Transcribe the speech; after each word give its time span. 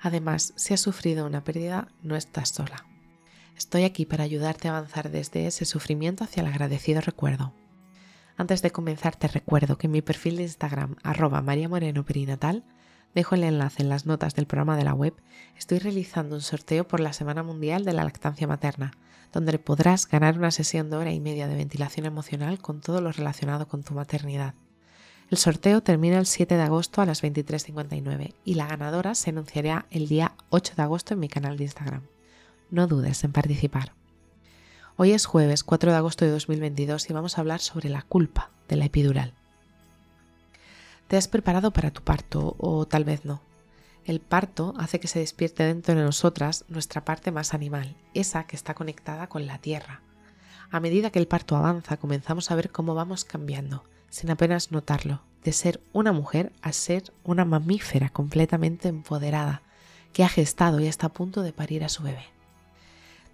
Además, 0.00 0.52
si 0.56 0.74
has 0.74 0.80
sufrido 0.80 1.26
una 1.26 1.44
pérdida, 1.44 1.88
no 2.02 2.16
estás 2.16 2.50
sola. 2.50 2.86
Estoy 3.56 3.84
aquí 3.84 4.04
para 4.04 4.24
ayudarte 4.24 4.68
a 4.68 4.76
avanzar 4.76 5.10
desde 5.10 5.46
ese 5.46 5.64
sufrimiento 5.64 6.24
hacia 6.24 6.42
el 6.42 6.46
agradecido 6.46 7.00
recuerdo. 7.00 7.54
Antes 8.36 8.60
de 8.60 8.70
comenzar 8.70 9.16
te 9.16 9.28
recuerdo 9.28 9.78
que 9.78 9.86
en 9.86 9.92
mi 9.92 10.02
perfil 10.02 10.36
de 10.36 10.42
Instagram 10.42 10.96
arroba 11.02 11.42
Perinatal 11.42 12.64
dejo 13.14 13.34
el 13.34 13.44
enlace 13.44 13.82
en 13.82 13.88
las 13.88 14.04
notas 14.04 14.34
del 14.34 14.46
programa 14.46 14.76
de 14.76 14.84
la 14.84 14.92
web, 14.92 15.14
estoy 15.56 15.78
realizando 15.78 16.36
un 16.36 16.42
sorteo 16.42 16.86
por 16.86 17.00
la 17.00 17.14
Semana 17.14 17.42
Mundial 17.42 17.86
de 17.86 17.94
la 17.94 18.04
Lactancia 18.04 18.46
Materna, 18.46 18.92
donde 19.32 19.58
podrás 19.58 20.06
ganar 20.06 20.36
una 20.36 20.50
sesión 20.50 20.90
de 20.90 20.96
hora 20.96 21.12
y 21.12 21.20
media 21.20 21.48
de 21.48 21.56
ventilación 21.56 22.04
emocional 22.04 22.58
con 22.58 22.82
todo 22.82 23.00
lo 23.00 23.10
relacionado 23.10 23.68
con 23.68 23.82
tu 23.82 23.94
maternidad. 23.94 24.54
El 25.28 25.38
sorteo 25.38 25.82
termina 25.82 26.20
el 26.20 26.26
7 26.26 26.56
de 26.56 26.62
agosto 26.62 27.02
a 27.02 27.06
las 27.06 27.24
23.59 27.24 28.34
y 28.44 28.54
la 28.54 28.68
ganadora 28.68 29.16
se 29.16 29.30
anunciará 29.30 29.86
el 29.90 30.06
día 30.06 30.36
8 30.50 30.74
de 30.76 30.82
agosto 30.84 31.14
en 31.14 31.20
mi 31.20 31.28
canal 31.28 31.56
de 31.56 31.64
Instagram. 31.64 32.02
No 32.70 32.86
dudes 32.86 33.24
en 33.24 33.32
participar. 33.32 33.92
Hoy 34.96 35.10
es 35.10 35.26
jueves 35.26 35.64
4 35.64 35.90
de 35.90 35.96
agosto 35.96 36.24
de 36.24 36.30
2022 36.30 37.10
y 37.10 37.12
vamos 37.12 37.36
a 37.36 37.40
hablar 37.40 37.58
sobre 37.58 37.88
la 37.88 38.02
culpa 38.02 38.50
de 38.68 38.76
la 38.76 38.84
epidural. 38.84 39.32
¿Te 41.08 41.16
has 41.16 41.26
preparado 41.26 41.72
para 41.72 41.90
tu 41.90 42.02
parto 42.02 42.54
o 42.58 42.86
tal 42.86 43.02
vez 43.02 43.24
no? 43.24 43.42
El 44.04 44.20
parto 44.20 44.74
hace 44.78 45.00
que 45.00 45.08
se 45.08 45.18
despierte 45.18 45.64
dentro 45.64 45.96
de 45.96 46.04
nosotras 46.04 46.64
nuestra 46.68 47.04
parte 47.04 47.32
más 47.32 47.52
animal, 47.52 47.96
esa 48.14 48.44
que 48.44 48.54
está 48.54 48.74
conectada 48.74 49.26
con 49.26 49.48
la 49.48 49.58
tierra. 49.58 50.02
A 50.70 50.78
medida 50.78 51.10
que 51.10 51.18
el 51.18 51.26
parto 51.26 51.56
avanza, 51.56 51.96
comenzamos 51.96 52.52
a 52.52 52.54
ver 52.54 52.70
cómo 52.70 52.94
vamos 52.94 53.24
cambiando 53.24 53.82
sin 54.16 54.30
apenas 54.30 54.72
notarlo, 54.72 55.20
de 55.44 55.52
ser 55.52 55.82
una 55.92 56.10
mujer 56.10 56.50
a 56.62 56.72
ser 56.72 57.12
una 57.22 57.44
mamífera 57.44 58.08
completamente 58.08 58.88
empoderada, 58.88 59.60
que 60.14 60.24
ha 60.24 60.28
gestado 60.30 60.80
y 60.80 60.86
está 60.86 61.08
a 61.08 61.12
punto 61.12 61.42
de 61.42 61.52
parir 61.52 61.84
a 61.84 61.90
su 61.90 62.02
bebé. 62.02 62.24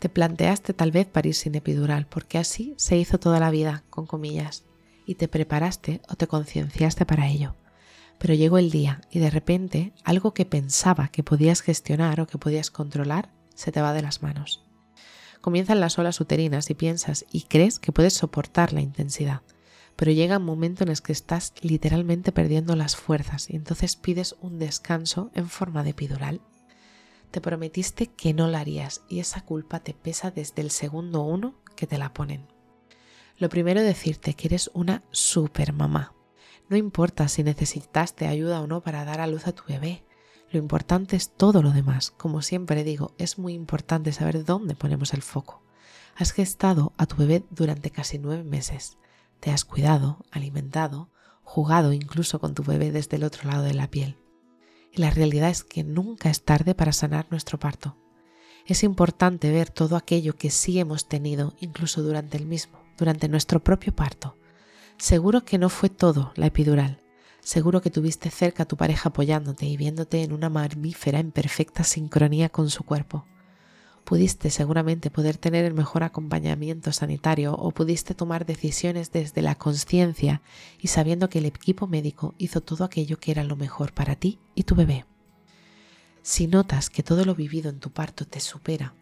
Te 0.00 0.08
planteaste 0.08 0.74
tal 0.74 0.90
vez 0.90 1.06
parir 1.06 1.36
sin 1.36 1.54
epidural, 1.54 2.08
porque 2.08 2.36
así 2.36 2.74
se 2.78 2.96
hizo 2.96 3.20
toda 3.20 3.38
la 3.38 3.52
vida, 3.52 3.84
con 3.90 4.06
comillas, 4.06 4.64
y 5.06 5.14
te 5.14 5.28
preparaste 5.28 6.00
o 6.08 6.16
te 6.16 6.26
concienciaste 6.26 7.06
para 7.06 7.28
ello. 7.28 7.54
Pero 8.18 8.34
llegó 8.34 8.58
el 8.58 8.72
día 8.72 9.02
y 9.08 9.20
de 9.20 9.30
repente 9.30 9.92
algo 10.02 10.34
que 10.34 10.46
pensaba 10.46 11.06
que 11.12 11.22
podías 11.22 11.60
gestionar 11.60 12.20
o 12.20 12.26
que 12.26 12.38
podías 12.38 12.72
controlar 12.72 13.30
se 13.54 13.70
te 13.70 13.80
va 13.80 13.92
de 13.92 14.02
las 14.02 14.20
manos. 14.20 14.64
Comienzan 15.40 15.78
las 15.78 15.96
olas 16.00 16.20
uterinas 16.20 16.70
y 16.70 16.74
piensas 16.74 17.24
y 17.30 17.42
crees 17.42 17.78
que 17.78 17.92
puedes 17.92 18.14
soportar 18.14 18.72
la 18.72 18.80
intensidad, 18.80 19.42
pero 19.96 20.12
llega 20.12 20.38
un 20.38 20.44
momento 20.44 20.84
en 20.84 20.90
el 20.90 21.00
que 21.00 21.12
estás 21.12 21.52
literalmente 21.60 22.32
perdiendo 22.32 22.76
las 22.76 22.96
fuerzas 22.96 23.50
y 23.50 23.56
entonces 23.56 23.96
pides 23.96 24.36
un 24.40 24.58
descanso 24.58 25.30
en 25.34 25.48
forma 25.48 25.82
de 25.84 25.90
epidural. 25.90 26.40
Te 27.30 27.40
prometiste 27.40 28.08
que 28.08 28.34
no 28.34 28.48
la 28.48 28.60
harías 28.60 29.02
y 29.08 29.20
esa 29.20 29.42
culpa 29.42 29.80
te 29.80 29.94
pesa 29.94 30.30
desde 30.30 30.62
el 30.62 30.70
segundo 30.70 31.22
uno 31.22 31.54
que 31.76 31.86
te 31.86 31.98
la 31.98 32.12
ponen. 32.12 32.46
Lo 33.38 33.48
primero 33.48 33.82
decirte 33.82 34.34
que 34.34 34.48
eres 34.48 34.70
una 34.74 35.02
super 35.10 35.72
mamá. 35.72 36.14
No 36.68 36.76
importa 36.76 37.28
si 37.28 37.42
necesitaste 37.42 38.26
ayuda 38.26 38.60
o 38.60 38.66
no 38.66 38.82
para 38.82 39.04
dar 39.04 39.20
a 39.20 39.26
luz 39.26 39.46
a 39.46 39.52
tu 39.52 39.64
bebé. 39.66 40.04
Lo 40.50 40.58
importante 40.58 41.16
es 41.16 41.30
todo 41.30 41.62
lo 41.62 41.70
demás. 41.70 42.10
Como 42.10 42.42
siempre 42.42 42.84
digo, 42.84 43.14
es 43.18 43.38
muy 43.38 43.54
importante 43.54 44.12
saber 44.12 44.44
dónde 44.44 44.74
ponemos 44.74 45.14
el 45.14 45.22
foco. 45.22 45.62
Has 46.14 46.32
gestado 46.32 46.92
a 46.98 47.06
tu 47.06 47.16
bebé 47.16 47.44
durante 47.50 47.90
casi 47.90 48.18
nueve 48.18 48.44
meses. 48.44 48.98
Te 49.42 49.50
has 49.50 49.64
cuidado, 49.64 50.24
alimentado, 50.30 51.10
jugado 51.42 51.92
incluso 51.92 52.38
con 52.38 52.54
tu 52.54 52.62
bebé 52.62 52.92
desde 52.92 53.16
el 53.16 53.24
otro 53.24 53.50
lado 53.50 53.64
de 53.64 53.74
la 53.74 53.90
piel. 53.90 54.16
Y 54.92 55.00
la 55.00 55.10
realidad 55.10 55.50
es 55.50 55.64
que 55.64 55.82
nunca 55.82 56.30
es 56.30 56.44
tarde 56.44 56.76
para 56.76 56.92
sanar 56.92 57.26
nuestro 57.28 57.58
parto. 57.58 57.96
Es 58.66 58.84
importante 58.84 59.50
ver 59.50 59.68
todo 59.68 59.96
aquello 59.96 60.36
que 60.36 60.50
sí 60.50 60.78
hemos 60.78 61.08
tenido 61.08 61.54
incluso 61.58 62.02
durante 62.02 62.36
el 62.36 62.46
mismo, 62.46 62.78
durante 62.96 63.28
nuestro 63.28 63.58
propio 63.58 63.92
parto. 63.92 64.38
Seguro 64.96 65.44
que 65.44 65.58
no 65.58 65.70
fue 65.70 65.88
todo 65.88 66.32
la 66.36 66.46
epidural. 66.46 67.02
Seguro 67.40 67.80
que 67.80 67.90
tuviste 67.90 68.30
cerca 68.30 68.62
a 68.62 68.66
tu 68.66 68.76
pareja 68.76 69.08
apoyándote 69.08 69.66
y 69.66 69.76
viéndote 69.76 70.22
en 70.22 70.32
una 70.32 70.50
mamífera 70.50 71.18
en 71.18 71.32
perfecta 71.32 71.82
sincronía 71.82 72.48
con 72.48 72.70
su 72.70 72.84
cuerpo 72.84 73.26
pudiste 74.04 74.50
seguramente 74.50 75.10
poder 75.10 75.36
tener 75.36 75.64
el 75.64 75.74
mejor 75.74 76.02
acompañamiento 76.02 76.92
sanitario 76.92 77.54
o 77.54 77.70
pudiste 77.70 78.14
tomar 78.14 78.46
decisiones 78.46 79.12
desde 79.12 79.42
la 79.42 79.54
conciencia 79.54 80.42
y 80.78 80.88
sabiendo 80.88 81.28
que 81.28 81.38
el 81.38 81.46
equipo 81.46 81.86
médico 81.86 82.34
hizo 82.38 82.60
todo 82.60 82.84
aquello 82.84 83.18
que 83.18 83.30
era 83.30 83.44
lo 83.44 83.56
mejor 83.56 83.92
para 83.92 84.16
ti 84.16 84.38
y 84.54 84.64
tu 84.64 84.74
bebé. 84.74 85.06
Si 86.22 86.46
notas 86.46 86.90
que 86.90 87.02
todo 87.02 87.24
lo 87.24 87.34
vivido 87.34 87.70
en 87.70 87.80
tu 87.80 87.90
parto 87.90 88.26
te 88.26 88.40
supera, 88.40 88.94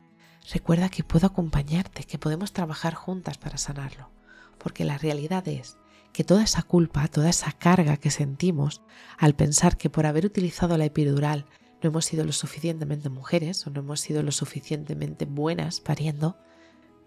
recuerda 0.53 0.89
que 0.89 1.05
puedo 1.05 1.27
acompañarte, 1.27 2.05
que 2.05 2.19
podemos 2.19 2.53
trabajar 2.53 2.95
juntas 2.95 3.39
para 3.39 3.59
sanarlo, 3.59 4.11
porque 4.59 4.85
la 4.85 4.99
realidad 4.99 5.47
es 5.49 5.77
que 6.13 6.25
toda 6.25 6.43
esa 6.43 6.63
culpa, 6.63 7.07
toda 7.09 7.29
esa 7.31 7.53
carga 7.53 7.97
que 7.97 8.11
sentimos 8.11 8.83
al 9.19 9.35
pensar 9.35 9.77
que 9.77 9.91
por 9.91 10.07
haber 10.07 10.27
utilizado 10.27 10.77
la 10.77 10.87
epidural 10.87 11.47
no 11.83 11.89
hemos 11.89 12.05
sido 12.05 12.25
lo 12.25 12.33
suficientemente 12.33 13.09
mujeres 13.09 13.67
o 13.67 13.71
no 13.71 13.81
hemos 13.81 14.01
sido 14.01 14.23
lo 14.23 14.33
suficientemente 14.33 15.25
buenas 15.25 15.81
pariendo, 15.81 16.37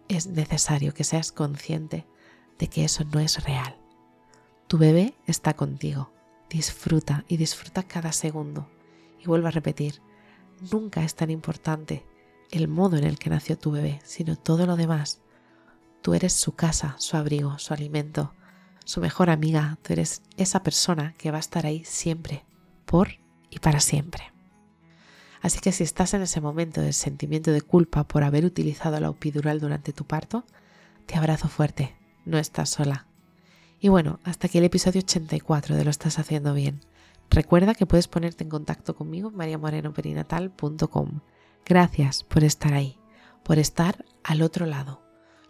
es 0.08 0.28
necesario 0.28 0.94
que 0.94 1.04
seas 1.04 1.32
consciente 1.32 2.06
de 2.60 2.68
que 2.68 2.84
eso 2.84 3.04
no 3.06 3.20
es 3.20 3.44
real. 3.44 3.78
Tu 4.68 4.78
bebé 4.78 5.14
está 5.28 5.54
contigo. 5.54 6.12
Disfruta 6.50 7.26
y 7.28 7.38
disfruta 7.38 7.84
cada 7.84 8.12
segundo. 8.12 8.68
Y 9.22 9.28
vuelvo 9.28 9.48
a 9.48 9.52
repetir, 9.52 10.02
nunca 10.72 11.04
es 11.04 11.16
tan 11.16 11.30
importante 11.30 12.06
el 12.52 12.68
modo 12.68 12.98
en 12.98 13.04
el 13.04 13.18
que 13.18 13.30
nació 13.30 13.58
tu 13.58 13.72
bebé, 13.72 14.00
sino 14.04 14.36
todo 14.36 14.66
lo 14.66 14.76
demás. 14.76 15.22
Tú 16.02 16.14
eres 16.14 16.34
su 16.34 16.54
casa, 16.54 16.96
su 17.00 17.18
abrigo, 17.18 17.58
su 17.60 17.74
alimento, 17.74 18.34
su 18.84 19.00
mejor 19.00 19.30
amiga. 19.30 19.78
Tú 19.82 19.94
eres 19.94 20.22
esa 20.38 20.62
persona 20.62 21.14
que 21.18 21.32
va 21.32 21.38
a 21.38 21.40
estar 21.40 21.66
ahí 21.66 21.84
siempre, 21.86 22.46
por 22.86 23.20
y 23.50 23.60
para 23.60 23.80
siempre. 23.80 24.33
Así 25.44 25.60
que 25.60 25.74
si 25.74 25.84
estás 25.84 26.14
en 26.14 26.22
ese 26.22 26.40
momento 26.40 26.80
de 26.80 26.94
sentimiento 26.94 27.52
de 27.52 27.62
culpa 27.62 28.06
por 28.06 28.24
haber 28.24 28.46
utilizado 28.46 28.98
la 29.02 29.10
epidural 29.10 29.60
durante 29.60 29.92
tu 29.92 30.06
parto, 30.06 30.46
te 31.06 31.18
abrazo 31.18 31.50
fuerte, 31.50 31.98
no 32.24 32.38
estás 32.38 32.70
sola. 32.70 33.08
Y 33.82 33.90
bueno, 33.90 34.22
hasta 34.24 34.48
aquí 34.48 34.60
el 34.60 34.64
episodio 34.64 35.02
84 35.02 35.76
de 35.76 35.84
Lo 35.84 35.90
estás 35.90 36.18
haciendo 36.18 36.54
bien. 36.54 36.80
Recuerda 37.30 37.76
que 37.76 37.86
puedes 37.86 38.08
ponerte 38.08 38.46
en 38.46 38.50
contacto 38.50 38.96
conmigo 38.96 39.30
en 39.30 39.36
mariamorenoperinatal.com. 39.36 41.20
Gracias 41.66 42.24
por 42.24 42.46
estar 42.46 42.74
ahí, 42.74 42.98
por 43.44 43.60
estar 43.60 44.06
al 44.24 44.44
otro 44.44 44.66
lado. 44.66 45.04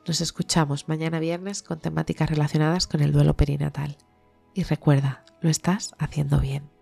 Nos 0.08 0.22
escuchamos 0.22 0.88
mañana 0.88 1.20
viernes 1.20 1.62
con 1.62 1.80
temáticas 1.80 2.32
relacionadas 2.32 2.88
con 2.88 3.02
el 3.02 3.12
duelo 3.12 3.38
perinatal. 3.38 3.96
Y 4.56 4.64
recuerda, 4.64 5.24
lo 5.40 5.52
estás 5.52 5.94
haciendo 6.00 6.40
bien. 6.40 6.73